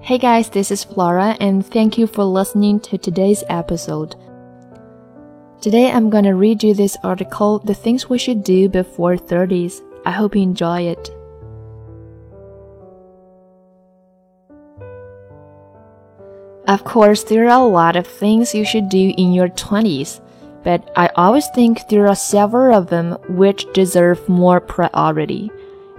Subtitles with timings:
[0.00, 4.16] Hey guys, this is Flora, and thank you for listening to today's episode.
[5.60, 9.80] Today I'm gonna read you this article, The Things We Should Do Before 30s.
[10.04, 11.10] I hope you enjoy it.
[16.66, 20.20] Of course, there are a lot of things you should do in your 20s,
[20.64, 25.50] but I always think there are several of them which deserve more priority,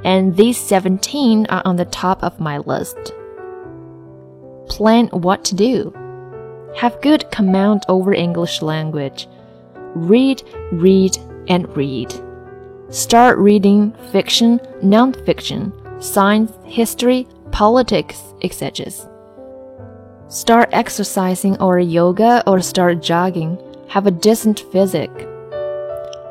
[0.03, 3.13] and these 17 are on the top of my list.
[4.73, 5.93] Plan what to do.
[6.75, 9.27] Have good command over English language.
[9.93, 10.41] Read,
[10.71, 11.15] read,
[11.47, 12.11] and read.
[12.89, 18.87] Start reading fiction, non-fiction, science, history, politics, etc.
[20.27, 23.59] Start exercising or yoga or start jogging.
[23.89, 25.27] Have a decent physique.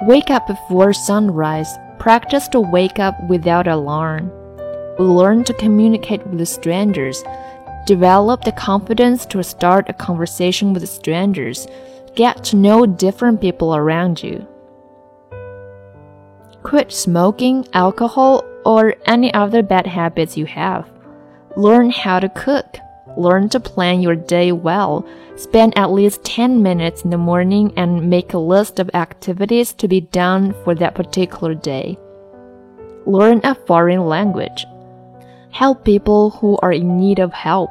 [0.03, 1.73] Wake up before sunrise.
[2.01, 4.33] Practice to wake up without alarm.
[4.99, 7.23] Learn to communicate with strangers.
[7.87, 11.67] Develop the confidence to start a conversation with strangers.
[12.15, 14.47] Get to know different people around you.
[16.63, 20.89] Quit smoking, alcohol, or any other bad habits you have.
[21.57, 22.79] Learn how to cook.
[23.17, 25.05] Learn to plan your day well.
[25.37, 29.89] Spend at least 10 minutes in the morning and make a list of activities to
[29.89, 31.99] be done for that particular day.
[33.07, 34.65] Learn a foreign language.
[35.53, 37.71] Help people who are in need of help.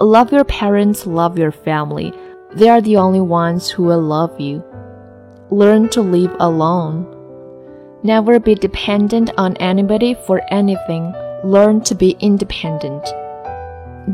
[0.00, 2.12] Love your parents, love your family.
[2.52, 4.62] They are the only ones who will love you.
[5.50, 7.04] Learn to live alone.
[8.04, 11.12] Never be dependent on anybody for anything.
[11.42, 13.04] Learn to be independent.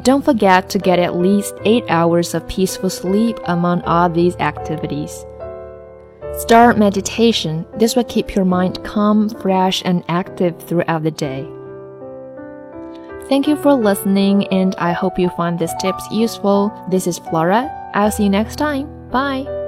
[0.03, 5.27] Don't forget to get at least 8 hours of peaceful sleep among all these activities.
[6.39, 7.67] Start meditation.
[7.77, 11.47] This will keep your mind calm, fresh, and active throughout the day.
[13.31, 16.73] Thank you for listening, and I hope you find these tips useful.
[16.91, 17.71] This is Flora.
[17.95, 18.89] I'll see you next time.
[19.11, 19.60] Bye.